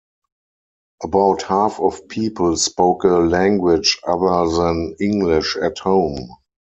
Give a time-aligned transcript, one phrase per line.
[1.03, 6.27] About half of people spoke a language other than English at home.